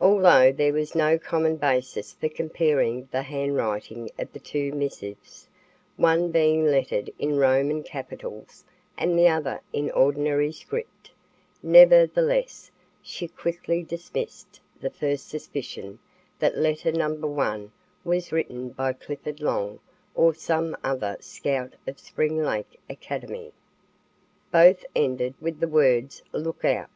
[0.00, 5.48] Although there was no common basis for comparing the handwriting of the two missives,
[5.96, 8.62] one being lettered in Roman capitals
[8.96, 11.10] and the other in ordinary script,
[11.60, 12.70] nevertheless
[13.02, 15.98] she quickly dismissed the first suspicion
[16.38, 17.14] that letter No.
[17.14, 17.72] 1
[18.04, 19.80] was written by Clifford Long
[20.14, 23.50] or some other Scout of Spring Lake academy.
[24.52, 26.90] Both ended with the words "Look Out."